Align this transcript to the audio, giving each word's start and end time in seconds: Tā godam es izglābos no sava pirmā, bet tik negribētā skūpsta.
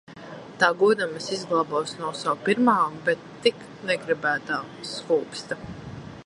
Tā 0.61 0.69
godam 0.77 1.11
es 1.19 1.27
izglābos 1.35 1.93
no 1.99 2.09
sava 2.21 2.41
pirmā, 2.47 2.75
bet 3.11 3.29
tik 3.49 3.61
negribētā 3.91 4.59
skūpsta. 4.95 5.61